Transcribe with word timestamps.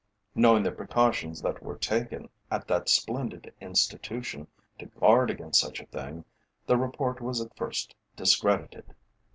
Knowing 0.33 0.63
the 0.63 0.71
precautions 0.71 1.43
that 1.43 1.61
were 1.61 1.77
taken 1.77 2.27
at 2.49 2.67
that 2.67 2.89
splendid 2.89 3.53
institution 3.61 4.47
to 4.79 4.87
guard 4.87 5.29
against 5.29 5.61
such 5.61 5.79
a 5.79 5.85
thing, 5.85 6.25
the 6.65 6.75
report 6.75 7.21
was 7.21 7.39
at 7.39 7.55
first 7.55 7.93
discredited. 8.15 8.95